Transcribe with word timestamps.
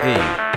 Buena. 0.00 0.48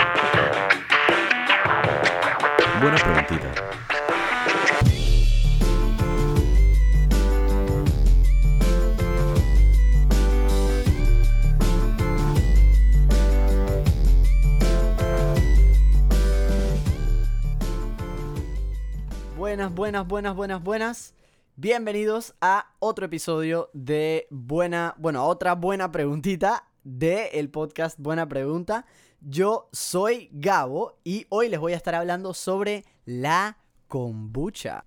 Buenas, 19.37 19.73
buenas, 19.73 20.07
buenas, 20.07 20.35
buenas, 20.35 20.63
buenas. 20.63 21.15
Bienvenidos 21.55 22.35
a 22.41 22.73
otro 22.79 23.05
episodio 23.05 23.71
de 23.73 24.27
Buena, 24.29 24.93
bueno, 24.99 25.21
a 25.21 25.23
otra 25.23 25.55
buena 25.55 25.91
preguntita 25.91 26.70
de 26.83 27.27
el 27.33 27.49
podcast 27.49 27.97
Buena 27.99 28.27
Pregunta. 28.27 28.85
Yo 29.21 29.69
soy 29.71 30.29
Gabo 30.31 30.99
y 31.03 31.25
hoy 31.29 31.49
les 31.49 31.59
voy 31.59 31.73
a 31.73 31.77
estar 31.77 31.95
hablando 31.95 32.33
sobre 32.33 32.85
la 33.05 33.57
kombucha. 33.87 34.85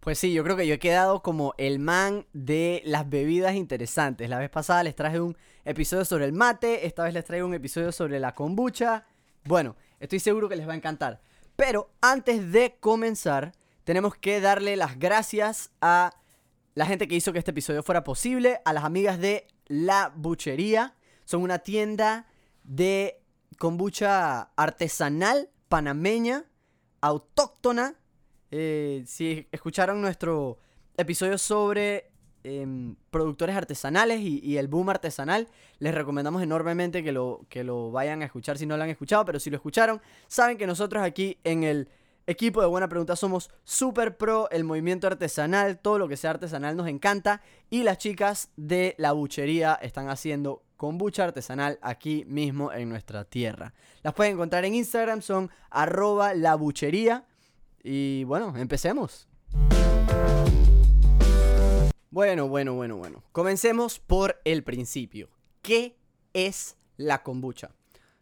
Pues 0.00 0.18
sí, 0.18 0.32
yo 0.32 0.44
creo 0.44 0.56
que 0.56 0.66
yo 0.66 0.74
he 0.74 0.78
quedado 0.78 1.22
como 1.22 1.54
el 1.56 1.78
man 1.78 2.26
de 2.32 2.82
las 2.84 3.08
bebidas 3.08 3.54
interesantes. 3.54 4.28
La 4.28 4.38
vez 4.38 4.50
pasada 4.50 4.82
les 4.82 4.94
traje 4.94 5.20
un 5.20 5.36
episodio 5.64 6.04
sobre 6.04 6.26
el 6.26 6.32
mate, 6.32 6.86
esta 6.86 7.04
vez 7.04 7.14
les 7.14 7.24
traigo 7.24 7.46
un 7.46 7.54
episodio 7.54 7.90
sobre 7.90 8.20
la 8.20 8.34
kombucha. 8.34 9.06
Bueno, 9.44 9.76
estoy 10.00 10.20
seguro 10.20 10.48
que 10.48 10.56
les 10.56 10.68
va 10.68 10.72
a 10.72 10.76
encantar. 10.76 11.20
Pero 11.56 11.90
antes 12.00 12.52
de 12.52 12.76
comenzar, 12.80 13.52
tenemos 13.84 14.14
que 14.16 14.40
darle 14.40 14.76
las 14.76 14.98
gracias 14.98 15.70
a 15.80 16.12
la 16.74 16.86
gente 16.86 17.06
que 17.06 17.14
hizo 17.14 17.32
que 17.32 17.38
este 17.38 17.52
episodio 17.52 17.82
fuera 17.82 18.04
posible, 18.04 18.60
a 18.64 18.72
las 18.72 18.84
amigas 18.84 19.18
de 19.18 19.46
La 19.66 20.12
Buchería. 20.14 20.94
Son 21.24 21.42
una 21.42 21.58
tienda 21.58 22.26
de 22.62 23.20
kombucha 23.58 24.50
artesanal, 24.56 25.50
panameña, 25.68 26.44
autóctona. 27.00 27.94
Eh, 28.50 29.04
si 29.06 29.46
escucharon 29.52 30.00
nuestro 30.00 30.58
episodio 30.96 31.38
sobre 31.38 32.10
em, 32.44 32.94
productores 33.10 33.56
artesanales 33.56 34.20
y, 34.20 34.40
y 34.44 34.58
el 34.58 34.68
boom 34.68 34.90
artesanal, 34.90 35.48
les 35.78 35.94
recomendamos 35.94 36.42
enormemente 36.42 37.02
que 37.02 37.12
lo, 37.12 37.46
que 37.48 37.64
lo 37.64 37.90
vayan 37.90 38.22
a 38.22 38.26
escuchar 38.26 38.58
si 38.58 38.66
no 38.66 38.76
lo 38.76 38.82
han 38.82 38.90
escuchado, 38.90 39.24
pero 39.24 39.40
si 39.40 39.50
lo 39.50 39.56
escucharon, 39.56 40.00
saben 40.28 40.56
que 40.56 40.66
nosotros 40.66 41.02
aquí 41.02 41.38
en 41.44 41.64
el 41.64 41.88
equipo 42.26 42.60
de 42.60 42.66
Buena 42.66 42.88
Pregunta 42.88 43.16
somos 43.16 43.50
super 43.64 44.16
pro, 44.16 44.48
el 44.50 44.64
movimiento 44.64 45.06
artesanal, 45.06 45.78
todo 45.78 45.98
lo 45.98 46.08
que 46.08 46.16
sea 46.16 46.30
artesanal 46.30 46.76
nos 46.76 46.88
encanta 46.88 47.42
y 47.70 47.82
las 47.82 47.98
chicas 47.98 48.50
de 48.56 48.94
la 48.98 49.12
buchería 49.12 49.74
están 49.74 50.08
haciendo 50.08 50.62
kombucha 50.76 51.24
artesanal 51.24 51.78
aquí 51.82 52.24
mismo 52.26 52.72
en 52.72 52.88
nuestra 52.88 53.24
tierra. 53.24 53.74
Las 54.02 54.14
pueden 54.14 54.34
encontrar 54.34 54.64
en 54.64 54.74
Instagram, 54.74 55.22
son 55.22 55.50
arroba 55.70 56.34
la 56.34 56.58
y 57.82 58.24
bueno, 58.24 58.54
empecemos. 58.56 59.28
Bueno, 62.10 62.48
bueno, 62.48 62.74
bueno, 62.74 62.96
bueno. 62.96 63.22
Comencemos 63.32 63.98
por 63.98 64.40
el 64.44 64.62
principio. 64.62 65.28
¿Qué 65.62 65.98
es 66.32 66.76
la 66.96 67.22
kombucha? 67.22 67.72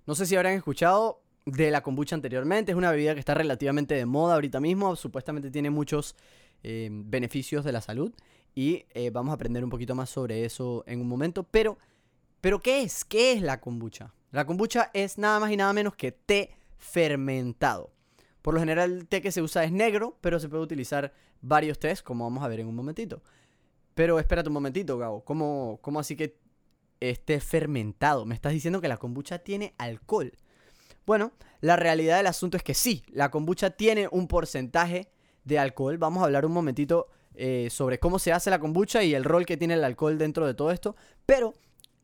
No 0.06 0.14
sé 0.14 0.26
si 0.26 0.34
habrán 0.34 0.54
escuchado 0.54 1.21
de 1.46 1.70
la 1.70 1.82
kombucha 1.82 2.14
anteriormente. 2.14 2.72
Es 2.72 2.78
una 2.78 2.90
bebida 2.90 3.14
que 3.14 3.20
está 3.20 3.34
relativamente 3.34 3.94
de 3.94 4.06
moda 4.06 4.34
ahorita 4.34 4.60
mismo. 4.60 4.96
Supuestamente 4.96 5.50
tiene 5.50 5.70
muchos 5.70 6.16
eh, 6.62 6.88
beneficios 6.90 7.64
de 7.64 7.72
la 7.72 7.80
salud. 7.80 8.12
Y 8.54 8.84
eh, 8.94 9.10
vamos 9.10 9.32
a 9.32 9.34
aprender 9.34 9.64
un 9.64 9.70
poquito 9.70 9.94
más 9.94 10.10
sobre 10.10 10.44
eso 10.44 10.84
en 10.86 11.00
un 11.00 11.08
momento. 11.08 11.44
Pero, 11.44 11.78
pero 12.40 12.60
¿qué 12.60 12.82
es? 12.82 13.04
¿Qué 13.04 13.32
es 13.32 13.42
la 13.42 13.60
kombucha? 13.60 14.12
La 14.30 14.46
kombucha 14.46 14.90
es 14.94 15.18
nada 15.18 15.40
más 15.40 15.50
y 15.50 15.56
nada 15.56 15.72
menos 15.72 15.94
que 15.94 16.12
té 16.12 16.50
fermentado. 16.78 17.90
Por 18.42 18.54
lo 18.54 18.60
general 18.60 18.92
el 18.92 19.08
té 19.08 19.22
que 19.22 19.32
se 19.32 19.42
usa 19.42 19.64
es 19.64 19.72
negro, 19.72 20.18
pero 20.20 20.40
se 20.40 20.48
puede 20.48 20.62
utilizar 20.62 21.12
varios 21.40 21.78
tés, 21.78 22.02
como 22.02 22.24
vamos 22.24 22.42
a 22.42 22.48
ver 22.48 22.60
en 22.60 22.66
un 22.66 22.74
momentito. 22.74 23.22
Pero 23.94 24.18
espérate 24.18 24.48
un 24.48 24.54
momentito, 24.54 24.98
Gabo. 24.98 25.24
¿Cómo, 25.24 25.78
cómo 25.82 26.00
así 26.00 26.16
que 26.16 26.38
esté 27.00 27.40
fermentado? 27.40 28.24
Me 28.24 28.34
estás 28.34 28.52
diciendo 28.52 28.80
que 28.80 28.88
la 28.88 28.96
kombucha 28.96 29.38
tiene 29.38 29.74
alcohol. 29.78 30.32
Bueno, 31.06 31.32
la 31.60 31.76
realidad 31.76 32.16
del 32.16 32.26
asunto 32.26 32.56
es 32.56 32.62
que 32.62 32.74
sí, 32.74 33.02
la 33.08 33.30
kombucha 33.30 33.70
tiene 33.70 34.08
un 34.10 34.28
porcentaje 34.28 35.08
de 35.44 35.58
alcohol. 35.58 35.98
Vamos 35.98 36.22
a 36.22 36.26
hablar 36.26 36.46
un 36.46 36.52
momentito 36.52 37.08
eh, 37.34 37.68
sobre 37.70 37.98
cómo 37.98 38.18
se 38.18 38.32
hace 38.32 38.50
la 38.50 38.58
kombucha 38.58 39.02
y 39.02 39.14
el 39.14 39.24
rol 39.24 39.46
que 39.46 39.56
tiene 39.56 39.74
el 39.74 39.84
alcohol 39.84 40.18
dentro 40.18 40.46
de 40.46 40.54
todo 40.54 40.70
esto. 40.70 40.96
Pero 41.26 41.54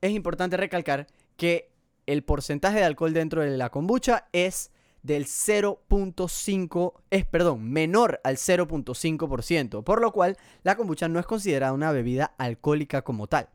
es 0.00 0.12
importante 0.12 0.56
recalcar 0.56 1.06
que 1.36 1.70
el 2.06 2.24
porcentaje 2.24 2.78
de 2.78 2.84
alcohol 2.84 3.12
dentro 3.12 3.42
de 3.42 3.56
la 3.56 3.70
kombucha 3.70 4.28
es 4.32 4.70
del 5.02 5.26
0.5, 5.26 6.92
es 7.10 7.24
perdón, 7.26 7.70
menor 7.70 8.20
al 8.24 8.36
0.5%, 8.36 9.84
por 9.84 10.00
lo 10.00 10.12
cual 10.12 10.36
la 10.62 10.76
kombucha 10.76 11.08
no 11.08 11.20
es 11.20 11.26
considerada 11.26 11.72
una 11.72 11.92
bebida 11.92 12.34
alcohólica 12.38 13.02
como 13.02 13.26
tal. 13.26 13.48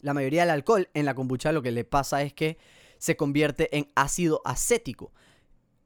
La 0.00 0.14
mayoría 0.14 0.42
del 0.42 0.50
alcohol 0.50 0.88
en 0.94 1.04
la 1.04 1.14
kombucha 1.14 1.52
lo 1.52 1.62
que 1.62 1.72
le 1.72 1.84
pasa 1.84 2.22
es 2.22 2.32
que 2.32 2.58
se 3.06 3.16
convierte 3.16 3.74
en 3.76 3.88
ácido 3.94 4.42
acético. 4.44 5.12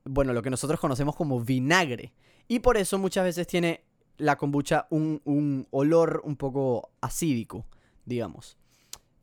Bueno, 0.05 0.33
lo 0.33 0.41
que 0.41 0.49
nosotros 0.49 0.81
conocemos 0.81 1.15
como 1.15 1.39
vinagre. 1.39 2.15
Y 2.49 2.61
por 2.61 2.79
eso 2.79 2.99
muchas 2.99 3.25
veces 3.25 3.47
tiene 3.47 3.85
la 4.17 4.37
kombucha 4.37 4.87
un, 4.89 5.67
olor 5.71 6.23
un 6.25 6.37
poco 6.37 6.93
acídico, 7.03 7.67
digamos. 8.07 8.57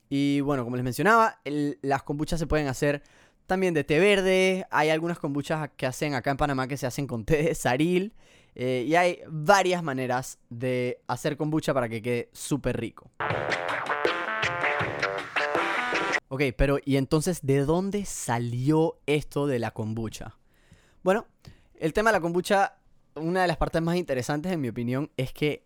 Y 0.10 0.42
bueno, 0.42 0.64
como 0.64 0.76
les 0.76 0.86
mencionaba, 0.86 1.42
las 1.44 2.04
kombuchas 2.04 2.40
se 2.40 2.46
pueden 2.46 2.68
hacer 2.68 3.02
también 3.48 3.74
de 3.74 3.84
té 3.84 4.00
verde. 4.00 4.68
Hay 4.70 4.92
algunas 4.92 5.18
kombuchas 5.18 5.72
que 5.76 5.88
hacen 5.88 6.14
acá 6.14 6.30
en 6.30 6.38
Panamá 6.38 6.68
que 6.68 6.78
se 6.78 6.86
hacen 6.86 7.08
con 7.08 7.26
té 7.26 7.42
de 7.42 7.56
saril. 7.56 8.14
eh, 8.54 8.86
y 8.88 8.94
hay 8.94 9.22
varias 9.28 9.82
maneras 9.82 10.38
de 10.50 11.02
hacer 11.08 11.36
kombucha 11.36 11.74
para 11.74 11.90
que 11.90 12.04
quede 12.04 12.30
súper 12.32 12.80
rico. 12.80 13.10
Ok, 16.30 16.42
pero 16.58 16.78
¿y 16.84 16.98
entonces 16.98 17.40
de 17.46 17.60
dónde 17.64 18.04
salió 18.04 19.00
esto 19.06 19.48
de 19.48 19.60
la 19.60 19.72
kombucha? 19.72 20.38
Bueno, 21.02 21.26
el 21.76 21.94
tema 21.94 22.10
de 22.10 22.18
la 22.18 22.22
kombucha, 22.22 22.80
una 23.16 23.44
de 23.44 23.48
las 23.48 23.58
partes 23.58 23.82
más 23.82 23.96
interesantes 23.96 24.52
en 24.52 24.60
mi 24.60 24.68
opinión 24.68 25.10
es 25.16 25.32
que 25.32 25.66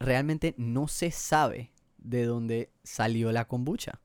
realmente 0.00 0.54
no 0.56 0.88
se 0.88 1.12
sabe 1.12 1.70
de 1.98 2.24
dónde 2.24 2.70
salió 2.82 3.30
la 3.30 3.46
kombucha. 3.46 4.00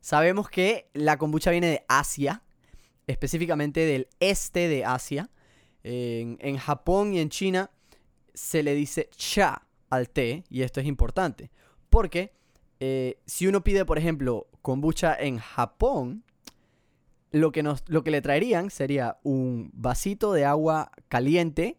Sabemos 0.00 0.48
que 0.48 0.88
la 0.92 1.18
kombucha 1.18 1.50
viene 1.50 1.66
de 1.66 1.84
Asia, 1.88 2.42
específicamente 3.08 3.80
del 3.80 4.08
este 4.20 4.68
de 4.68 4.84
Asia. 4.84 5.30
En, 5.82 6.56
Japón 6.58 7.12
y 7.12 7.18
en 7.18 7.28
China 7.28 7.70
se 8.32 8.62
le 8.62 8.74
dice 8.74 9.10
cha 9.16 9.66
al 9.90 10.08
té, 10.08 10.44
y 10.48 10.62
esto 10.62 10.80
es 10.80 10.86
importante, 10.86 11.50
porque 11.90 12.32
eh, 12.80 13.18
si 13.26 13.46
uno 13.46 13.62
pide, 13.62 13.84
por 13.84 13.98
ejemplo, 13.98 14.46
kombucha 14.64 15.14
en 15.14 15.36
Japón, 15.36 16.24
lo 17.30 17.52
que, 17.52 17.62
nos, 17.62 17.84
lo 17.86 18.02
que 18.02 18.10
le 18.10 18.22
traerían 18.22 18.70
sería 18.70 19.18
un 19.22 19.70
vasito 19.74 20.32
de 20.32 20.46
agua 20.46 20.90
caliente 21.08 21.76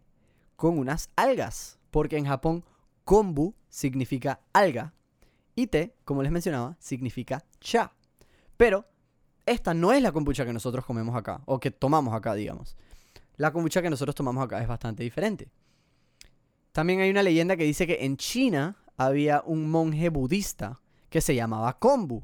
con 0.56 0.78
unas 0.78 1.10
algas, 1.16 1.80
porque 1.90 2.18
en 2.18 2.28
Japón 2.28 2.64
kombu 3.04 3.56
significa 3.70 4.40
alga 4.54 4.94
y 5.56 5.66
té, 5.66 5.96
como 6.06 6.22
les 6.22 6.32
mencionaba, 6.32 6.78
significa 6.80 7.44
cha. 7.60 7.92
Pero 8.56 8.86
esta 9.48 9.74
no 9.74 9.92
es 9.92 10.04
la 10.04 10.12
kombucha 10.12 10.46
que 10.46 10.54
nosotros 10.54 10.86
comemos 10.86 11.16
acá, 11.16 11.42
o 11.46 11.60
que 11.60 11.72
tomamos 11.72 12.14
acá, 12.14 12.36
digamos. 12.36 12.78
La 13.36 13.52
kombucha 13.52 13.82
que 13.82 13.90
nosotros 13.90 14.14
tomamos 14.14 14.46
acá 14.46 14.62
es 14.62 14.68
bastante 14.68 15.02
diferente. 15.02 15.50
También 16.72 17.00
hay 17.00 17.10
una 17.10 17.24
leyenda 17.24 17.58
que 17.58 17.64
dice 17.64 17.88
que 17.88 18.06
en 18.06 18.18
China 18.18 18.78
había 18.96 19.42
un 19.44 19.72
monje 19.72 20.10
budista 20.10 20.82
que 21.10 21.20
se 21.20 21.34
llamaba 21.34 21.80
Kombu. 21.80 22.22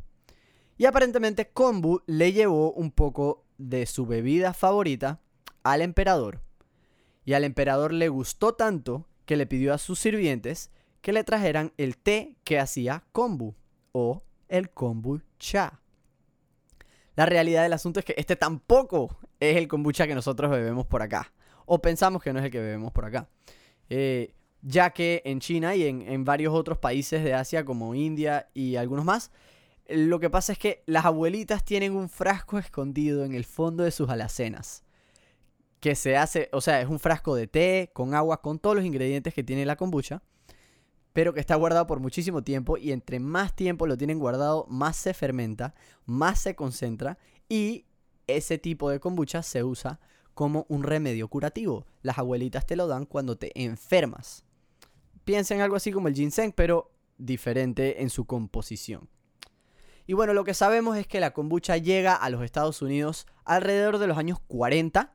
Y 0.81 0.87
aparentemente 0.87 1.47
Kombu 1.47 2.01
le 2.07 2.33
llevó 2.33 2.71
un 2.71 2.89
poco 2.89 3.45
de 3.59 3.85
su 3.85 4.07
bebida 4.07 4.51
favorita 4.51 5.19
al 5.61 5.83
emperador. 5.83 6.41
Y 7.23 7.33
al 7.33 7.43
emperador 7.43 7.93
le 7.93 8.09
gustó 8.09 8.55
tanto 8.55 9.05
que 9.27 9.37
le 9.37 9.45
pidió 9.45 9.75
a 9.75 9.77
sus 9.77 9.99
sirvientes 9.99 10.71
que 11.01 11.13
le 11.13 11.23
trajeran 11.23 11.71
el 11.77 11.97
té 11.97 12.35
que 12.43 12.57
hacía 12.57 13.03
Kombu 13.11 13.53
o 13.91 14.23
el 14.47 14.71
kombucha. 14.71 15.79
La 17.15 17.27
realidad 17.27 17.61
del 17.61 17.73
asunto 17.73 17.99
es 17.99 18.05
que 18.07 18.15
este 18.17 18.35
tampoco 18.35 19.19
es 19.39 19.57
el 19.57 19.67
kombucha 19.67 20.07
que 20.07 20.15
nosotros 20.15 20.49
bebemos 20.49 20.87
por 20.87 21.03
acá. 21.03 21.31
O 21.67 21.79
pensamos 21.79 22.23
que 22.23 22.33
no 22.33 22.39
es 22.39 22.45
el 22.45 22.51
que 22.51 22.59
bebemos 22.59 22.91
por 22.91 23.05
acá. 23.05 23.29
Eh, 23.87 24.33
ya 24.63 24.89
que 24.89 25.21
en 25.25 25.41
China 25.41 25.75
y 25.75 25.83
en, 25.83 26.01
en 26.01 26.25
varios 26.25 26.55
otros 26.55 26.79
países 26.79 27.23
de 27.23 27.35
Asia 27.35 27.65
como 27.65 27.93
India 27.93 28.49
y 28.55 28.77
algunos 28.77 29.05
más, 29.05 29.29
lo 29.93 30.19
que 30.19 30.29
pasa 30.29 30.53
es 30.53 30.59
que 30.59 30.83
las 30.85 31.05
abuelitas 31.05 31.63
tienen 31.63 31.95
un 31.95 32.09
frasco 32.09 32.57
escondido 32.57 33.23
en 33.25 33.33
el 33.33 33.45
fondo 33.45 33.83
de 33.83 33.91
sus 33.91 34.09
alacenas. 34.09 34.83
Que 35.79 35.95
se 35.95 36.17
hace, 36.17 36.49
o 36.51 36.61
sea, 36.61 36.81
es 36.81 36.87
un 36.87 36.99
frasco 36.99 37.35
de 37.35 37.47
té 37.47 37.89
con 37.93 38.13
agua, 38.13 38.41
con 38.41 38.59
todos 38.59 38.75
los 38.75 38.85
ingredientes 38.85 39.33
que 39.33 39.43
tiene 39.43 39.65
la 39.65 39.75
kombucha. 39.75 40.21
Pero 41.13 41.33
que 41.33 41.39
está 41.41 41.55
guardado 41.55 41.87
por 41.87 41.99
muchísimo 41.99 42.41
tiempo 42.43 42.77
y 42.77 42.91
entre 42.91 43.19
más 43.19 43.55
tiempo 43.55 43.85
lo 43.85 43.97
tienen 43.97 44.19
guardado, 44.19 44.65
más 44.69 44.95
se 44.95 45.13
fermenta, 45.13 45.73
más 46.05 46.39
se 46.39 46.55
concentra 46.55 47.17
y 47.49 47.85
ese 48.27 48.57
tipo 48.57 48.89
de 48.89 48.99
kombucha 49.01 49.43
se 49.43 49.63
usa 49.63 49.99
como 50.33 50.65
un 50.69 50.83
remedio 50.83 51.27
curativo. 51.27 51.85
Las 52.01 52.17
abuelitas 52.17 52.65
te 52.65 52.77
lo 52.77 52.87
dan 52.87 53.05
cuando 53.05 53.37
te 53.37 53.51
enfermas. 53.61 54.45
Piensa 55.25 55.53
en 55.53 55.61
algo 55.61 55.75
así 55.75 55.91
como 55.91 56.07
el 56.07 56.15
ginseng, 56.15 56.53
pero 56.53 56.91
diferente 57.17 58.01
en 58.01 58.09
su 58.09 58.25
composición. 58.25 59.09
Y 60.11 60.13
bueno, 60.13 60.33
lo 60.33 60.43
que 60.43 60.53
sabemos 60.53 60.97
es 60.97 61.07
que 61.07 61.21
la 61.21 61.31
kombucha 61.31 61.77
llega 61.77 62.13
a 62.13 62.29
los 62.29 62.43
Estados 62.43 62.81
Unidos 62.81 63.27
alrededor 63.45 63.97
de 63.97 64.07
los 64.07 64.17
años 64.17 64.39
40. 64.47 65.13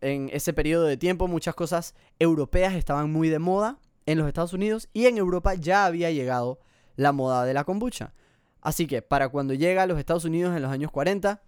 En 0.00 0.30
ese 0.32 0.52
periodo 0.52 0.82
de 0.82 0.96
tiempo 0.96 1.28
muchas 1.28 1.54
cosas 1.54 1.94
europeas 2.18 2.74
estaban 2.74 3.12
muy 3.12 3.28
de 3.28 3.38
moda 3.38 3.78
en 4.06 4.18
los 4.18 4.26
Estados 4.26 4.52
Unidos 4.52 4.88
y 4.92 5.06
en 5.06 5.16
Europa 5.16 5.54
ya 5.54 5.86
había 5.86 6.10
llegado 6.10 6.58
la 6.96 7.12
moda 7.12 7.44
de 7.44 7.54
la 7.54 7.62
kombucha. 7.62 8.14
Así 8.60 8.88
que 8.88 9.00
para 9.00 9.28
cuando 9.28 9.54
llega 9.54 9.84
a 9.84 9.86
los 9.86 10.00
Estados 10.00 10.24
Unidos 10.24 10.56
en 10.56 10.62
los 10.62 10.72
años 10.72 10.90
40, 10.90 11.40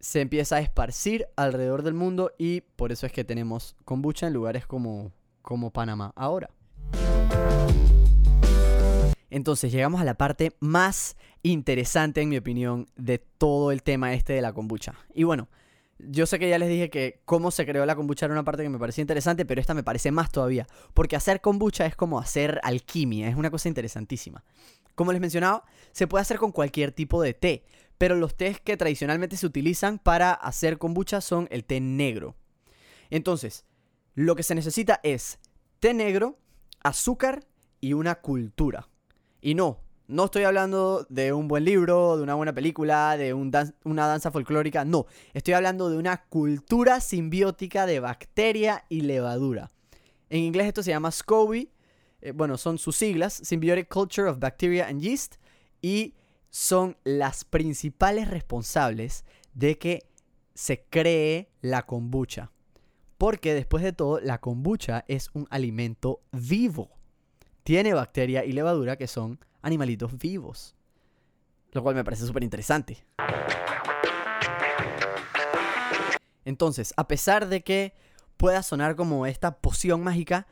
se 0.00 0.20
empieza 0.20 0.56
a 0.56 0.60
esparcir 0.60 1.28
alrededor 1.34 1.82
del 1.82 1.94
mundo 1.94 2.32
y 2.36 2.60
por 2.60 2.92
eso 2.92 3.06
es 3.06 3.12
que 3.12 3.24
tenemos 3.24 3.74
kombucha 3.86 4.26
en 4.26 4.34
lugares 4.34 4.66
como, 4.66 5.12
como 5.40 5.70
Panamá 5.70 6.12
ahora. 6.14 6.50
Entonces 9.30 9.70
llegamos 9.72 10.00
a 10.00 10.04
la 10.04 10.14
parte 10.14 10.56
más 10.60 11.16
interesante, 11.42 12.20
en 12.20 12.28
mi 12.28 12.36
opinión, 12.36 12.88
de 12.96 13.18
todo 13.18 13.72
el 13.72 13.82
tema 13.82 14.14
este 14.14 14.32
de 14.32 14.42
la 14.42 14.52
kombucha. 14.52 14.94
Y 15.14 15.24
bueno, 15.24 15.48
yo 15.98 16.26
sé 16.26 16.38
que 16.38 16.48
ya 16.48 16.58
les 16.58 16.68
dije 16.68 16.90
que 16.90 17.20
cómo 17.24 17.50
se 17.50 17.66
creó 17.66 17.84
la 17.86 17.96
kombucha 17.96 18.26
era 18.26 18.34
una 18.34 18.44
parte 18.44 18.62
que 18.62 18.68
me 18.68 18.78
parecía 18.78 19.02
interesante, 19.02 19.44
pero 19.44 19.60
esta 19.60 19.74
me 19.74 19.82
parece 19.82 20.10
más 20.10 20.30
todavía. 20.30 20.66
Porque 20.94 21.16
hacer 21.16 21.40
kombucha 21.40 21.86
es 21.86 21.96
como 21.96 22.18
hacer 22.18 22.60
alquimia, 22.62 23.28
es 23.28 23.36
una 23.36 23.50
cosa 23.50 23.68
interesantísima. 23.68 24.44
Como 24.94 25.12
les 25.12 25.20
mencionaba, 25.20 25.64
se 25.92 26.06
puede 26.06 26.22
hacer 26.22 26.38
con 26.38 26.52
cualquier 26.52 26.92
tipo 26.92 27.22
de 27.22 27.34
té, 27.34 27.64
pero 27.98 28.16
los 28.16 28.36
tés 28.36 28.60
que 28.60 28.76
tradicionalmente 28.76 29.36
se 29.36 29.46
utilizan 29.46 29.98
para 29.98 30.32
hacer 30.32 30.78
kombucha 30.78 31.20
son 31.20 31.48
el 31.50 31.64
té 31.64 31.80
negro. 31.80 32.36
Entonces, 33.10 33.64
lo 34.14 34.36
que 34.36 34.42
se 34.42 34.54
necesita 34.54 35.00
es 35.02 35.38
té 35.80 35.94
negro, 35.94 36.38
azúcar 36.82 37.46
y 37.80 37.92
una 37.92 38.16
cultura. 38.16 38.88
Y 39.40 39.54
no, 39.54 39.80
no 40.10 40.24
estoy 40.24 40.42
hablando 40.42 41.06
de 41.08 41.32
un 41.32 41.46
buen 41.46 41.64
libro, 41.64 42.16
de 42.16 42.24
una 42.24 42.34
buena 42.34 42.52
película, 42.52 43.16
de 43.16 43.32
una 43.32 44.06
danza 44.06 44.32
folclórica, 44.32 44.84
no. 44.84 45.06
Estoy 45.34 45.54
hablando 45.54 45.88
de 45.88 45.96
una 45.96 46.24
cultura 46.24 47.00
simbiótica 47.00 47.86
de 47.86 48.00
bacteria 48.00 48.84
y 48.88 49.02
levadura. 49.02 49.70
En 50.28 50.40
inglés 50.40 50.66
esto 50.66 50.82
se 50.82 50.90
llama 50.90 51.12
SCOBY, 51.12 51.70
eh, 52.22 52.32
bueno, 52.32 52.58
son 52.58 52.78
sus 52.78 52.96
siglas, 52.96 53.34
Symbiotic 53.34 53.88
Culture 53.88 54.28
of 54.28 54.40
Bacteria 54.40 54.88
and 54.88 55.00
Yeast, 55.00 55.36
y 55.80 56.14
son 56.50 56.96
las 57.04 57.44
principales 57.44 58.28
responsables 58.28 59.24
de 59.54 59.78
que 59.78 60.08
se 60.54 60.82
cree 60.90 61.50
la 61.60 61.86
kombucha. 61.86 62.50
Porque 63.16 63.54
después 63.54 63.84
de 63.84 63.92
todo, 63.92 64.18
la 64.18 64.40
kombucha 64.40 65.04
es 65.06 65.30
un 65.34 65.46
alimento 65.50 66.20
vivo. 66.32 66.90
Tiene 67.62 67.94
bacteria 67.94 68.44
y 68.44 68.52
levadura 68.52 68.96
que 68.96 69.06
son 69.06 69.38
animalitos 69.62 70.16
vivos. 70.18 70.74
Lo 71.72 71.82
cual 71.82 71.94
me 71.94 72.04
parece 72.04 72.26
súper 72.26 72.42
interesante. 72.42 73.04
Entonces, 76.44 76.92
a 76.96 77.06
pesar 77.06 77.48
de 77.48 77.62
que 77.62 77.94
pueda 78.36 78.62
sonar 78.62 78.96
como 78.96 79.26
esta 79.26 79.58
poción 79.58 80.02
mágica, 80.02 80.46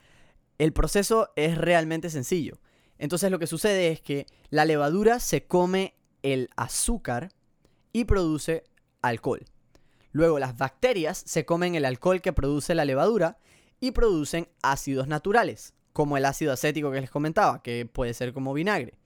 el 0.58 0.72
proceso 0.72 1.30
es 1.36 1.56
realmente 1.56 2.10
sencillo. 2.10 2.58
Entonces 2.98 3.30
lo 3.30 3.38
que 3.38 3.46
sucede 3.46 3.88
es 3.88 4.00
que 4.00 4.26
la 4.50 4.64
levadura 4.64 5.20
se 5.20 5.46
come 5.46 5.94
el 6.22 6.50
azúcar 6.56 7.30
y 7.92 8.04
produce 8.04 8.64
alcohol. 9.02 9.44
Luego 10.10 10.38
las 10.38 10.58
bacterias 10.58 11.22
se 11.24 11.44
comen 11.44 11.76
el 11.76 11.84
alcohol 11.84 12.20
que 12.20 12.32
produce 12.32 12.74
la 12.74 12.84
levadura 12.84 13.38
y 13.80 13.92
producen 13.92 14.48
ácidos 14.62 15.06
naturales, 15.06 15.74
como 15.92 16.16
el 16.16 16.24
ácido 16.24 16.52
acético 16.52 16.90
que 16.90 17.00
les 17.00 17.10
comentaba, 17.10 17.62
que 17.62 17.86
puede 17.86 18.14
ser 18.14 18.32
como 18.32 18.52
vinagre. 18.52 18.97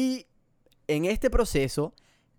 Y 0.00 0.26
en 0.86 1.04
este 1.04 1.28
proceso, 1.28 1.92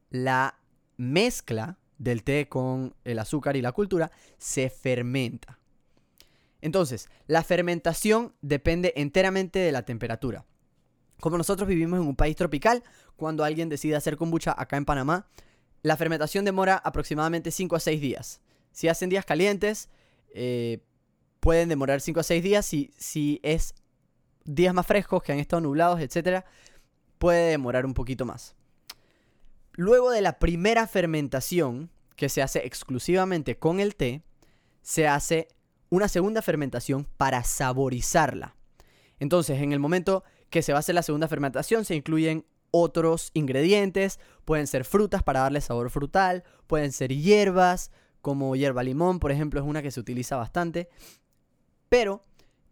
la 0.09 0.59
mezcla 0.97 1.77
del 1.99 2.23
té 2.23 2.49
con 2.49 2.95
el 3.03 3.19
azúcar 3.19 3.55
y 3.55 3.61
la 3.61 3.71
cultura 3.71 4.11
se 4.39 4.71
fermenta. 4.71 5.59
Entonces, 6.61 7.07
la 7.27 7.43
fermentación 7.43 8.33
depende 8.41 8.93
enteramente 8.95 9.59
de 9.59 9.71
la 9.71 9.85
temperatura. 9.85 10.43
Como 11.19 11.37
nosotros 11.37 11.69
vivimos 11.69 11.99
en 11.99 12.07
un 12.07 12.15
país 12.15 12.35
tropical, 12.35 12.83
cuando 13.15 13.43
alguien 13.43 13.69
decide 13.69 13.95
hacer 13.95 14.17
kombucha 14.17 14.55
acá 14.57 14.77
en 14.77 14.85
Panamá, 14.85 15.27
la 15.83 15.97
fermentación 15.97 16.43
demora 16.43 16.77
aproximadamente 16.77 17.51
5 17.51 17.75
a 17.75 17.79
6 17.79 18.01
días. 18.01 18.41
Si 18.71 18.87
hacen 18.87 19.09
días 19.11 19.25
calientes, 19.25 19.89
eh, 20.33 20.79
pueden 21.39 21.69
demorar 21.69 22.01
5 22.01 22.21
a 22.21 22.23
6 22.23 22.41
días. 22.41 22.65
Si, 22.65 22.91
si 22.97 23.39
es 23.43 23.75
días 24.45 24.73
más 24.73 24.87
frescos, 24.87 25.21
que 25.21 25.31
han 25.31 25.39
estado 25.39 25.61
nublados, 25.61 25.99
etc., 25.99 26.43
puede 27.21 27.51
demorar 27.51 27.85
un 27.85 27.93
poquito 27.93 28.25
más. 28.25 28.55
Luego 29.73 30.09
de 30.09 30.21
la 30.21 30.39
primera 30.39 30.87
fermentación, 30.87 31.91
que 32.15 32.29
se 32.29 32.41
hace 32.41 32.65
exclusivamente 32.65 33.59
con 33.59 33.79
el 33.79 33.95
té, 33.95 34.23
se 34.81 35.07
hace 35.07 35.47
una 35.89 36.07
segunda 36.07 36.41
fermentación 36.41 37.05
para 37.17 37.43
saborizarla. 37.43 38.55
Entonces, 39.19 39.61
en 39.61 39.71
el 39.71 39.79
momento 39.79 40.23
que 40.49 40.63
se 40.63 40.71
va 40.71 40.79
a 40.79 40.79
hacer 40.79 40.95
la 40.95 41.03
segunda 41.03 41.27
fermentación, 41.27 41.85
se 41.85 41.93
incluyen 41.93 42.43
otros 42.71 43.29
ingredientes, 43.35 44.19
pueden 44.43 44.65
ser 44.65 44.83
frutas 44.83 45.21
para 45.21 45.41
darle 45.41 45.61
sabor 45.61 45.91
frutal, 45.91 46.43
pueden 46.65 46.91
ser 46.91 47.13
hierbas, 47.13 47.91
como 48.23 48.55
hierba 48.55 48.81
limón, 48.81 49.19
por 49.19 49.31
ejemplo, 49.31 49.59
es 49.59 49.67
una 49.67 49.83
que 49.83 49.91
se 49.91 49.99
utiliza 49.99 50.37
bastante. 50.37 50.89
Pero 51.87 52.23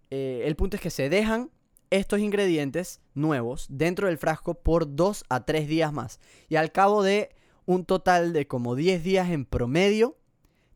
eh, 0.10 0.42
el 0.46 0.56
punto 0.56 0.76
es 0.78 0.82
que 0.82 0.90
se 0.90 1.08
dejan 1.08 1.52
estos 1.90 2.20
ingredientes 2.20 3.02
nuevos 3.14 3.68
dentro 3.70 4.08
del 4.08 4.18
frasco 4.18 4.56
por 4.56 4.96
2 4.96 5.26
a 5.30 5.46
3 5.46 5.68
días 5.68 5.94
más. 5.94 6.20
Y 6.48 6.56
al 6.56 6.72
cabo 6.72 7.04
de 7.04 7.30
un 7.66 7.86
total 7.86 8.34
de 8.34 8.48
como 8.48 8.76
10 8.76 9.04
días 9.04 9.30
en 9.30 9.46
promedio, 9.46 10.18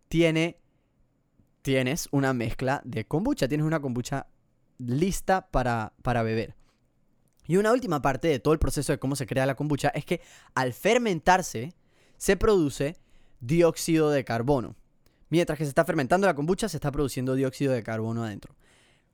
tiene 0.07 0.59
tienes 1.63 2.09
una 2.11 2.33
mezcla 2.33 2.81
de 2.83 3.07
kombucha, 3.07 3.47
tienes 3.47 3.65
una 3.65 3.79
kombucha 3.79 4.27
lista 4.77 5.49
para, 5.49 5.93
para 6.03 6.21
beber. 6.21 6.55
Y 7.47 7.57
una 7.57 7.71
última 7.71 8.01
parte 8.01 8.27
de 8.27 8.39
todo 8.39 8.53
el 8.53 8.59
proceso 8.59 8.91
de 8.91 8.99
cómo 8.99 9.15
se 9.15 9.25
crea 9.25 9.45
la 9.45 9.55
kombucha 9.55 9.89
es 9.89 10.05
que 10.05 10.21
al 10.53 10.73
fermentarse 10.73 11.73
se 12.17 12.37
produce 12.37 12.97
dióxido 13.39 14.11
de 14.11 14.23
carbono. 14.23 14.75
Mientras 15.29 15.57
que 15.57 15.65
se 15.65 15.69
está 15.69 15.83
fermentando 15.83 16.27
la 16.27 16.35
kombucha, 16.35 16.69
se 16.69 16.77
está 16.77 16.91
produciendo 16.91 17.33
dióxido 17.33 17.73
de 17.73 17.81
carbono 17.81 18.23
adentro. 18.23 18.55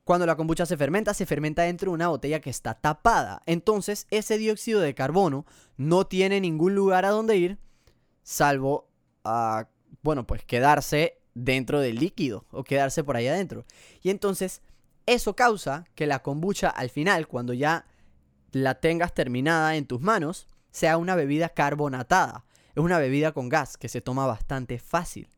Cuando 0.10 0.26
la 0.26 0.36
kombucha 0.36 0.66
se 0.66 0.76
fermenta, 0.76 1.14
se 1.14 1.28
fermenta 1.28 1.62
dentro 1.62 1.92
de 1.92 1.94
una 1.94 2.08
botella 2.08 2.42
que 2.42 2.50
está 2.50 2.74
tapada. 2.74 3.44
Entonces, 3.46 4.08
ese 4.10 4.40
dióxido 4.40 4.82
de 4.82 4.96
carbono 4.96 5.46
no 5.78 6.08
tiene 6.08 6.42
ningún 6.42 6.74
lugar 6.74 7.06
a 7.06 7.12
donde 7.12 7.38
ir, 7.38 7.60
salvo 8.24 8.90
a, 9.24 9.68
bueno, 10.02 10.26
pues 10.26 10.44
quedarse 10.44 11.20
dentro 11.36 11.80
del 11.80 11.98
líquido 11.98 12.48
o 12.50 12.64
quedarse 12.64 13.04
por 13.04 13.18
ahí 13.18 13.28
adentro. 13.28 13.66
Y 14.02 14.10
entonces 14.10 14.64
eso 15.06 15.36
causa 15.36 15.86
que 15.94 16.08
la 16.08 16.24
kombucha 16.24 16.70
al 16.70 16.90
final, 16.90 17.28
cuando 17.28 17.54
ya 17.54 17.86
la 18.52 18.80
tengas 18.80 19.14
terminada 19.14 19.76
en 19.76 19.86
tus 19.86 20.02
manos, 20.02 20.48
sea 20.72 20.98
una 20.98 21.14
bebida 21.14 21.50
carbonatada. 21.50 22.46
Es 22.74 22.82
una 22.82 22.98
bebida 22.98 23.32
con 23.32 23.48
gas 23.48 23.78
que 23.78 23.90
se 23.90 24.02
toma 24.02 24.26
bastante 24.26 24.80
fácil. 24.80 25.30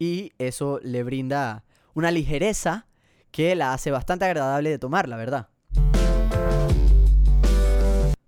Y 0.00 0.32
eso 0.38 0.80
le 0.82 1.04
brinda 1.04 1.62
una 1.94 2.10
ligereza 2.10 2.88
que 3.30 3.54
la 3.54 3.72
hace 3.72 3.90
bastante 3.90 4.24
agradable 4.24 4.70
de 4.70 4.78
tomar, 4.78 5.08
la 5.08 5.16
verdad. 5.16 5.48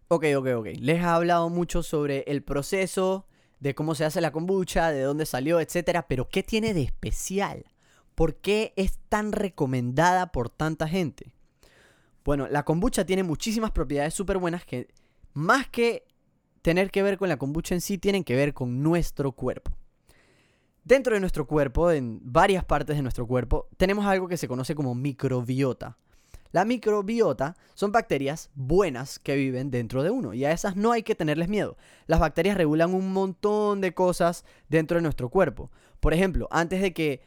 Ok, 0.08 0.26
ok, 0.36 0.48
ok. 0.56 0.66
Les 0.78 0.98
he 0.98 1.04
hablado 1.04 1.48
mucho 1.48 1.82
sobre 1.82 2.24
el 2.26 2.42
proceso 2.42 3.26
de 3.60 3.74
cómo 3.74 3.94
se 3.94 4.04
hace 4.04 4.20
la 4.20 4.32
kombucha, 4.32 4.90
de 4.90 5.02
dónde 5.02 5.24
salió, 5.24 5.60
etcétera, 5.60 6.06
pero 6.08 6.28
¿qué 6.28 6.42
tiene 6.42 6.74
de 6.74 6.82
especial? 6.82 7.64
¿Por 8.14 8.36
qué 8.36 8.74
es 8.76 8.98
tan 9.08 9.32
recomendada 9.32 10.32
por 10.32 10.50
tanta 10.50 10.86
gente? 10.86 11.32
Bueno, 12.24 12.46
la 12.48 12.64
kombucha 12.64 13.06
tiene 13.06 13.22
muchísimas 13.22 13.70
propiedades 13.70 14.14
súper 14.14 14.38
buenas 14.38 14.64
que 14.64 14.88
más 15.32 15.68
que 15.68 16.04
tener 16.60 16.90
que 16.90 17.02
ver 17.02 17.18
con 17.18 17.28
la 17.28 17.36
kombucha 17.36 17.74
en 17.74 17.80
sí, 17.80 17.98
tienen 17.98 18.24
que 18.24 18.36
ver 18.36 18.52
con 18.52 18.82
nuestro 18.82 19.32
cuerpo. 19.32 19.72
Dentro 20.84 21.14
de 21.14 21.20
nuestro 21.20 21.46
cuerpo, 21.46 21.92
en 21.92 22.20
varias 22.22 22.64
partes 22.64 22.96
de 22.96 23.02
nuestro 23.02 23.26
cuerpo, 23.26 23.68
tenemos 23.76 24.04
algo 24.04 24.26
que 24.26 24.36
se 24.36 24.48
conoce 24.48 24.74
como 24.74 24.94
microbiota. 24.94 25.96
La 26.50 26.64
microbiota 26.66 27.56
son 27.74 27.92
bacterias 27.92 28.50
buenas 28.54 29.18
que 29.18 29.36
viven 29.36 29.70
dentro 29.70 30.02
de 30.02 30.10
uno 30.10 30.34
y 30.34 30.44
a 30.44 30.52
esas 30.52 30.76
no 30.76 30.92
hay 30.92 31.02
que 31.02 31.14
tenerles 31.14 31.48
miedo. 31.48 31.76
Las 32.06 32.20
bacterias 32.20 32.58
regulan 32.58 32.94
un 32.94 33.12
montón 33.12 33.80
de 33.80 33.94
cosas 33.94 34.44
dentro 34.68 34.96
de 34.96 35.02
nuestro 35.02 35.30
cuerpo. 35.30 35.70
Por 36.00 36.12
ejemplo, 36.12 36.48
antes 36.50 36.82
de 36.82 36.92
que 36.92 37.22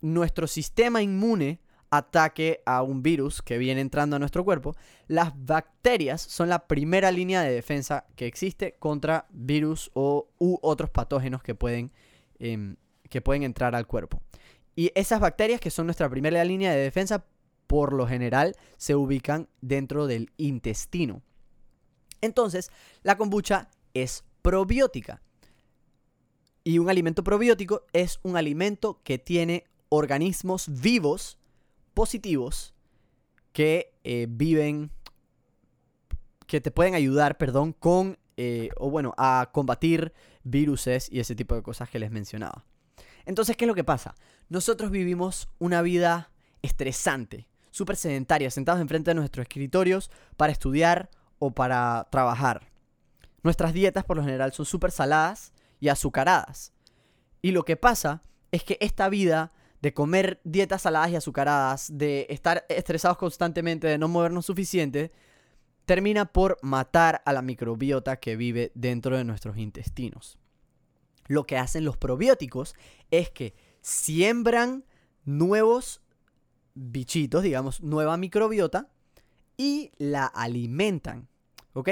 nuestro 0.00 0.46
sistema 0.46 1.02
inmune 1.02 1.60
ataque 1.90 2.62
a 2.64 2.82
un 2.82 3.02
virus 3.02 3.42
que 3.42 3.58
viene 3.58 3.80
entrando 3.80 4.14
a 4.14 4.18
nuestro 4.20 4.44
cuerpo, 4.44 4.76
las 5.08 5.32
bacterias 5.34 6.22
son 6.22 6.48
la 6.48 6.68
primera 6.68 7.10
línea 7.10 7.42
de 7.42 7.52
defensa 7.52 8.06
que 8.14 8.26
existe 8.26 8.76
contra 8.78 9.26
virus 9.30 9.90
o 9.94 10.28
u 10.38 10.58
otros 10.62 10.90
patógenos 10.90 11.42
que 11.42 11.56
pueden 11.56 11.90
em, 12.38 12.76
que 13.10 13.20
pueden 13.20 13.42
entrar 13.42 13.74
al 13.74 13.86
cuerpo. 13.86 14.22
Y 14.74 14.92
esas 14.94 15.20
bacterias, 15.20 15.60
que 15.60 15.70
son 15.70 15.86
nuestra 15.86 16.08
primera 16.08 16.42
línea 16.44 16.72
de 16.72 16.80
defensa, 16.80 17.26
por 17.66 17.92
lo 17.92 18.06
general 18.06 18.56
se 18.78 18.94
ubican 18.94 19.48
dentro 19.60 20.06
del 20.06 20.30
intestino. 20.38 21.22
Entonces, 22.22 22.70
la 23.02 23.16
kombucha 23.16 23.68
es 23.92 24.24
probiótica. 24.42 25.20
Y 26.64 26.78
un 26.78 26.88
alimento 26.90 27.24
probiótico 27.24 27.84
es 27.92 28.20
un 28.22 28.36
alimento 28.36 29.00
que 29.04 29.18
tiene 29.18 29.64
organismos 29.88 30.80
vivos 30.80 31.38
positivos 31.94 32.74
que 33.52 33.92
eh, 34.04 34.26
viven, 34.28 34.90
que 36.46 36.60
te 36.60 36.70
pueden 36.70 36.94
ayudar, 36.94 37.38
perdón, 37.38 37.72
con, 37.72 38.18
eh, 38.36 38.70
o 38.76 38.90
bueno, 38.90 39.14
a 39.16 39.50
combatir 39.52 40.12
viruses 40.44 41.10
y 41.10 41.20
ese 41.20 41.34
tipo 41.34 41.54
de 41.54 41.62
cosas 41.62 41.88
que 41.88 41.98
les 41.98 42.10
mencionaba. 42.10 42.64
Entonces, 43.26 43.56
¿qué 43.56 43.64
es 43.64 43.68
lo 43.68 43.74
que 43.74 43.84
pasa? 43.84 44.14
Nosotros 44.48 44.90
vivimos 44.90 45.48
una 45.58 45.82
vida 45.82 46.30
estresante, 46.62 47.48
súper 47.70 47.96
sedentaria, 47.96 48.50
sentados 48.50 48.80
enfrente 48.80 49.10
de 49.10 49.14
nuestros 49.14 49.44
escritorios 49.44 50.10
para 50.36 50.52
estudiar 50.52 51.10
o 51.38 51.52
para 51.52 52.08
trabajar. 52.10 52.70
Nuestras 53.42 53.72
dietas 53.72 54.04
por 54.04 54.16
lo 54.16 54.24
general 54.24 54.52
son 54.52 54.66
súper 54.66 54.90
saladas 54.90 55.52
y 55.80 55.88
azucaradas. 55.88 56.72
Y 57.42 57.52
lo 57.52 57.64
que 57.64 57.76
pasa 57.76 58.22
es 58.52 58.64
que 58.64 58.76
esta 58.80 59.08
vida 59.08 59.52
de 59.80 59.94
comer 59.94 60.40
dietas 60.44 60.82
saladas 60.82 61.10
y 61.10 61.16
azucaradas, 61.16 61.88
de 61.96 62.26
estar 62.28 62.66
estresados 62.68 63.16
constantemente, 63.16 63.86
de 63.86 63.96
no 63.96 64.08
movernos 64.08 64.46
suficiente, 64.46 65.10
termina 65.86 66.26
por 66.26 66.58
matar 66.62 67.22
a 67.24 67.32
la 67.32 67.42
microbiota 67.42 68.16
que 68.16 68.36
vive 68.36 68.72
dentro 68.74 69.16
de 69.16 69.24
nuestros 69.24 69.56
intestinos. 69.56 70.39
Lo 71.30 71.44
que 71.44 71.56
hacen 71.56 71.84
los 71.84 71.96
probióticos 71.96 72.74
es 73.12 73.30
que 73.30 73.54
siembran 73.82 74.84
nuevos 75.24 76.00
bichitos, 76.74 77.44
digamos, 77.44 77.82
nueva 77.82 78.16
microbiota, 78.16 78.88
y 79.56 79.92
la 79.98 80.26
alimentan. 80.26 81.28
¿Ok? 81.74 81.90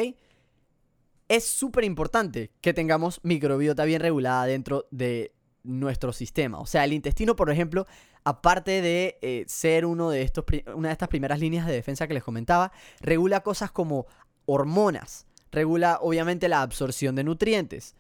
Es 1.29 1.47
súper 1.47 1.85
importante 1.85 2.51
que 2.61 2.75
tengamos 2.75 3.21
microbiota 3.23 3.85
bien 3.85 4.01
regulada 4.01 4.45
dentro 4.47 4.89
de 4.91 5.33
nuestro 5.63 6.13
sistema. 6.13 6.59
O 6.59 6.67
sea, 6.67 6.85
el 6.85 6.93
intestino, 6.93 7.37
por 7.37 7.49
ejemplo, 7.49 7.87
aparte 8.25 8.83
de 8.83 9.19
eh, 9.23 9.45
ser 9.47 9.87
uno 9.87 10.11
de 10.11 10.23
estos, 10.23 10.47
una 10.75 10.89
de 10.89 10.95
estas 10.95 11.11
primeras 11.11 11.39
líneas 11.39 11.65
de 11.65 11.75
defensa 11.75 12.09
que 12.09 12.15
les 12.15 12.25
comentaba, 12.25 12.73
regula 12.99 13.45
cosas 13.45 13.71
como 13.71 14.07
hormonas, 14.47 15.29
regula 15.53 16.01
obviamente 16.03 16.49
la 16.49 16.63
absorción 16.63 17.15
de 17.15 17.23
nutrientes. 17.23 17.95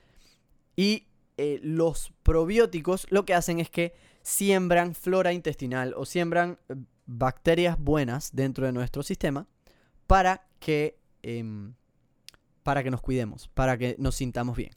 Y 0.75 1.08
eh, 1.41 1.61
los 1.63 2.13
probióticos 2.25 3.07
lo 3.11 3.25
que 3.25 3.33
hacen 3.33 3.61
es 3.61 3.71
que 3.71 3.95
siembran 4.23 4.97
flora 4.97 5.33
intestinal 5.33 5.95
o 5.97 6.05
siembran 6.05 6.59
eh, 6.69 6.75
bacterias 7.07 7.79
buenas 7.79 8.35
dentro 8.35 8.67
de 8.67 8.73
nuestro 8.73 9.05
sistema 9.05 9.47
para 10.09 10.49
que, 10.59 10.99
em, 11.23 11.75
para 12.65 12.83
que 12.83 12.91
nos 12.91 13.01
cuidemos, 13.01 13.47
para 13.55 13.79
que 13.79 13.95
nos 14.01 14.17
sintamos 14.17 14.57
bien. 14.57 14.73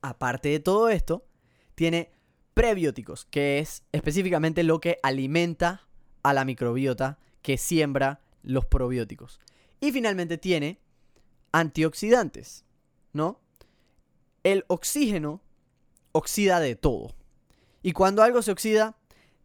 Aparte 0.00 0.48
de 0.48 0.58
todo 0.58 0.88
esto, 0.88 1.26
tiene 1.74 2.12
prebióticos, 2.54 3.26
que 3.26 3.58
es 3.58 3.84
específicamente 3.92 4.62
lo 4.62 4.80
que 4.80 4.98
alimenta 5.02 5.86
a 6.22 6.32
la 6.32 6.46
microbiota 6.46 7.18
que 7.42 7.58
siembra 7.58 8.22
los 8.42 8.64
probióticos. 8.64 9.38
Y 9.80 9.92
finalmente 9.92 10.38
tiene 10.38 10.80
antioxidantes, 11.52 12.64
¿no? 13.12 13.40
El 14.42 14.64
oxígeno 14.68 15.42
oxida 16.18 16.60
de 16.60 16.76
todo. 16.76 17.14
Y 17.82 17.92
cuando 17.92 18.22
algo 18.22 18.42
se 18.42 18.52
oxida, 18.52 18.96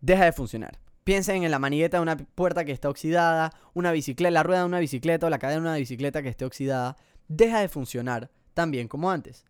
deja 0.01 0.25
de 0.25 0.33
funcionar. 0.33 0.79
Piensen 1.03 1.43
en 1.43 1.51
la 1.51 1.59
manigueta 1.59 1.97
de 1.97 2.03
una 2.03 2.17
puerta 2.17 2.65
que 2.65 2.71
está 2.71 2.89
oxidada, 2.89 3.53
una 3.73 3.91
bicicleta, 3.91 4.31
la 4.31 4.43
rueda 4.43 4.61
de 4.61 4.65
una 4.65 4.79
bicicleta 4.79 5.27
o 5.27 5.29
la 5.29 5.39
cadena 5.39 5.61
de 5.61 5.67
una 5.69 5.77
bicicleta 5.77 6.21
que 6.21 6.29
esté 6.29 6.45
oxidada, 6.45 6.97
deja 7.27 7.59
de 7.59 7.67
funcionar 7.67 8.31
tan 8.53 8.71
bien 8.71 8.87
como 8.87 9.11
antes. 9.11 9.45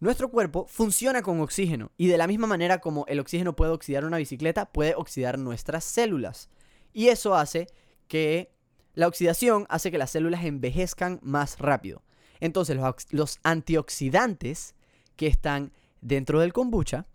Nuestro 0.00 0.30
cuerpo 0.30 0.66
funciona 0.66 1.22
con 1.22 1.40
oxígeno 1.40 1.92
y 1.96 2.08
de 2.08 2.18
la 2.18 2.26
misma 2.26 2.46
manera 2.46 2.80
como 2.80 3.06
el 3.06 3.20
oxígeno 3.20 3.54
puede 3.54 3.70
oxidar 3.70 4.04
una 4.04 4.16
bicicleta, 4.16 4.66
puede 4.66 4.94
oxidar 4.96 5.38
nuestras 5.38 5.84
células. 5.84 6.50
Y 6.92 7.08
eso 7.08 7.34
hace 7.34 7.68
que 8.08 8.52
la 8.94 9.06
oxidación 9.06 9.66
hace 9.68 9.90
que 9.90 9.98
las 9.98 10.10
células 10.10 10.44
envejezcan 10.44 11.20
más 11.22 11.58
rápido. 11.58 12.02
Entonces 12.40 12.76
los, 12.76 13.06
los 13.10 13.38
antioxidantes 13.44 14.74
que 15.16 15.28
están 15.28 15.72
dentro 16.02 16.40
del 16.40 16.52
kombucha 16.52 17.06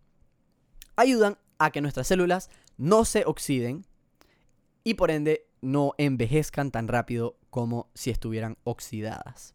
ayudan 0.96 1.38
a 1.60 1.72
que 1.72 1.82
nuestras 1.82 2.08
células 2.08 2.50
no 2.78 3.06
se 3.06 3.24
oxiden 3.26 3.86
y 4.84 4.96
por 4.96 5.12
ende 5.12 5.48
no 5.62 5.94
envejezcan 5.98 6.72
tan 6.72 6.88
rápido 6.88 7.38
como 7.52 7.90
si 7.94 8.10
estuvieran 8.10 8.58
oxidadas. 8.64 9.54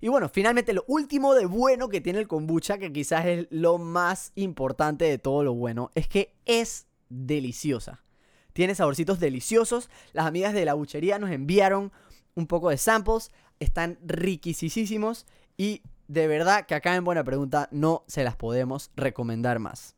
Y 0.00 0.08
bueno, 0.08 0.28
finalmente 0.28 0.74
lo 0.74 0.84
último 0.86 1.34
de 1.34 1.46
bueno 1.46 1.88
que 1.88 2.00
tiene 2.00 2.18
el 2.18 2.28
kombucha, 2.28 2.78
que 2.78 2.92
quizás 2.92 3.24
es 3.26 3.46
lo 3.50 3.78
más 3.78 4.32
importante 4.34 5.06
de 5.06 5.18
todo 5.18 5.42
lo 5.42 5.54
bueno, 5.54 5.90
es 5.94 6.08
que 6.08 6.34
es 6.44 6.86
deliciosa. 7.08 8.04
Tiene 8.52 8.74
saborcitos 8.74 9.18
deliciosos. 9.18 9.90
Las 10.12 10.26
amigas 10.26 10.54
de 10.54 10.64
la 10.64 10.74
buchería 10.74 11.18
nos 11.18 11.30
enviaron 11.30 11.92
un 12.34 12.46
poco 12.46 12.70
de 12.70 12.78
samples. 12.78 13.32
Están 13.58 13.98
riquisísimos. 14.02 15.26
Y 15.56 15.82
de 16.08 16.26
verdad 16.26 16.66
que 16.66 16.74
acá 16.74 16.94
en 16.94 17.04
Buena 17.04 17.24
Pregunta 17.24 17.68
no 17.70 18.04
se 18.06 18.24
las 18.24 18.36
podemos 18.36 18.90
recomendar 18.96 19.58
más. 19.58 19.94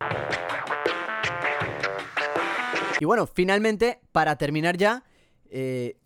Y 3.01 3.05
bueno, 3.05 3.27
finalmente, 3.27 4.01
para 4.13 4.37
terminar 4.37 4.77
ya, 4.77 5.05
eh, 5.51 5.99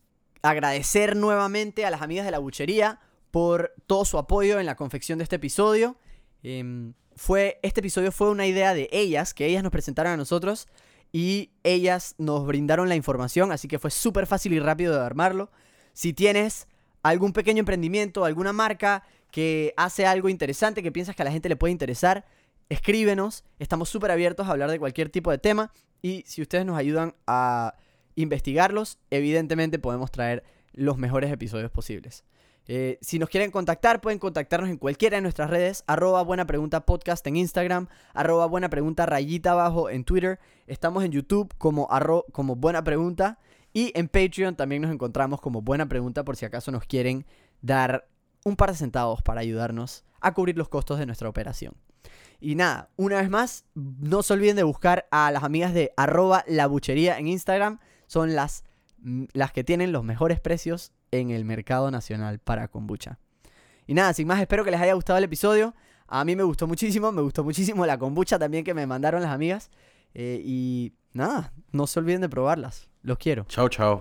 agradecer 0.42 1.16
nuevamente 1.16 1.86
a 1.86 1.90
las 1.90 2.02
amigas 2.02 2.24
de 2.24 2.32
la 2.32 2.38
buchería 2.38 3.00
por 3.30 3.72
todo 3.86 4.04
su 4.04 4.18
apoyo 4.18 4.58
en 4.58 4.66
la 4.66 4.74
confección 4.74 5.18
de 5.18 5.24
este 5.24 5.36
episodio. 5.36 5.96
Em, 6.42 6.94
fue, 7.14 7.60
este 7.62 7.80
episodio 7.80 8.10
fue 8.10 8.30
una 8.30 8.46
idea 8.46 8.74
de 8.74 8.88
ellas, 8.92 9.34
que 9.34 9.46
ellas 9.46 9.62
nos 9.62 9.70
presentaron 9.70 10.12
a 10.12 10.16
nosotros 10.16 10.68
y 11.12 11.50
ellas 11.62 12.14
nos 12.18 12.46
brindaron 12.46 12.88
la 12.88 12.96
información, 12.96 13.52
así 13.52 13.68
que 13.68 13.78
fue 13.78 13.90
súper 13.90 14.26
fácil 14.26 14.52
y 14.52 14.60
rápido 14.60 14.94
de 14.94 15.04
armarlo. 15.04 15.50
Si 15.92 16.12
tienes 16.12 16.66
algún 17.02 17.32
pequeño 17.32 17.60
emprendimiento, 17.60 18.24
alguna 18.24 18.52
marca 18.52 19.04
que 19.30 19.74
hace 19.76 20.06
algo 20.06 20.28
interesante, 20.28 20.82
que 20.82 20.92
piensas 20.92 21.16
que 21.16 21.22
a 21.22 21.24
la 21.24 21.32
gente 21.32 21.48
le 21.48 21.56
puede 21.56 21.72
interesar, 21.72 22.24
escríbenos. 22.68 23.44
Estamos 23.58 23.88
súper 23.88 24.10
abiertos 24.10 24.48
a 24.48 24.52
hablar 24.52 24.70
de 24.70 24.78
cualquier 24.78 25.10
tipo 25.10 25.30
de 25.30 25.38
tema. 25.38 25.72
Y 26.02 26.24
si 26.26 26.42
ustedes 26.42 26.64
nos 26.64 26.78
ayudan 26.78 27.14
a 27.26 27.74
investigarlos, 28.14 28.98
evidentemente 29.10 29.78
podemos 29.78 30.10
traer 30.10 30.44
los 30.72 30.96
mejores 30.98 31.30
episodios 31.32 31.70
posibles. 31.70 32.24
Eh, 32.66 32.98
si 33.00 33.18
nos 33.18 33.28
quieren 33.28 33.50
contactar, 33.50 34.00
pueden 34.00 34.18
contactarnos 34.18 34.70
en 34.70 34.76
cualquiera 34.76 35.16
de 35.16 35.22
nuestras 35.22 35.50
redes, 35.50 35.82
arroba 35.86 36.22
buena 36.22 36.46
pregunta 36.46 36.86
podcast 36.86 37.26
en 37.26 37.36
Instagram, 37.36 37.88
arroba 38.14 38.46
buena 38.46 38.70
pregunta 38.70 39.06
rayita 39.06 39.52
abajo 39.52 39.90
en 39.90 40.04
Twitter. 40.04 40.38
Estamos 40.66 41.02
en 41.04 41.10
YouTube 41.10 41.52
como, 41.58 41.88
como 42.32 42.56
buena 42.56 42.84
pregunta 42.84 43.40
y 43.72 43.92
en 43.98 44.08
Patreon 44.08 44.54
también 44.54 44.82
nos 44.82 44.92
encontramos 44.92 45.40
como 45.40 45.62
buena 45.62 45.88
pregunta 45.88 46.24
por 46.24 46.36
si 46.36 46.44
acaso 46.44 46.70
nos 46.70 46.84
quieren 46.84 47.26
dar 47.60 48.06
un 48.44 48.56
par 48.56 48.70
de 48.70 48.76
centavos 48.76 49.22
para 49.22 49.40
ayudarnos 49.40 50.04
a 50.20 50.34
cubrir 50.34 50.56
los 50.56 50.68
costos 50.68 50.98
de 50.98 51.06
nuestra 51.06 51.28
operación. 51.28 51.74
Y 52.40 52.54
nada, 52.54 52.88
una 52.96 53.20
vez 53.20 53.28
más, 53.28 53.64
no 53.74 54.22
se 54.22 54.32
olviden 54.32 54.56
de 54.56 54.62
buscar 54.62 55.06
a 55.10 55.30
las 55.30 55.44
amigas 55.44 55.74
de 55.74 55.92
arroba 55.96 56.44
la 56.46 56.70
en 57.18 57.28
Instagram. 57.28 57.78
Son 58.06 58.34
las, 58.34 58.64
mm, 58.98 59.24
las 59.34 59.52
que 59.52 59.62
tienen 59.62 59.92
los 59.92 60.04
mejores 60.04 60.40
precios 60.40 60.92
en 61.10 61.30
el 61.30 61.44
mercado 61.44 61.90
nacional 61.90 62.38
para 62.38 62.68
kombucha. 62.68 63.18
Y 63.86 63.94
nada, 63.94 64.14
sin 64.14 64.26
más, 64.26 64.40
espero 64.40 64.64
que 64.64 64.70
les 64.70 64.80
haya 64.80 64.94
gustado 64.94 65.18
el 65.18 65.24
episodio. 65.24 65.74
A 66.06 66.24
mí 66.24 66.34
me 66.34 66.42
gustó 66.42 66.66
muchísimo, 66.66 67.12
me 67.12 67.22
gustó 67.22 67.44
muchísimo 67.44 67.84
la 67.84 67.98
kombucha 67.98 68.38
también 68.38 68.64
que 68.64 68.74
me 68.74 68.86
mandaron 68.86 69.20
las 69.20 69.32
amigas. 69.32 69.70
Eh, 70.14 70.40
y 70.44 70.92
nada, 71.12 71.52
no 71.72 71.86
se 71.86 71.98
olviden 71.98 72.22
de 72.22 72.28
probarlas. 72.28 72.88
Los 73.02 73.18
quiero. 73.18 73.44
Chao, 73.44 73.68
chao. 73.68 74.00